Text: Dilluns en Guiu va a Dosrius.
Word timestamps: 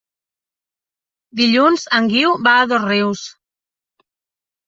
Dilluns 1.41 1.83
en 1.99 2.09
Guiu 2.13 2.33
va 2.47 2.55
a 2.61 2.63
Dosrius. 2.71 3.27